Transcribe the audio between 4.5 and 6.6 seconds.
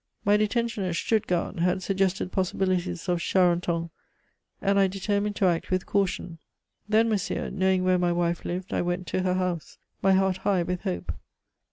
and I determined to act with caution.